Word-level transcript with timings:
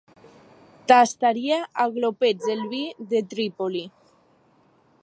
Tastaria 0.91 1.59
a 1.83 1.87
glopets 1.99 2.51
el 2.55 2.65
vi 2.73 2.83
de 3.13 3.23
Trípoli. 3.35 3.87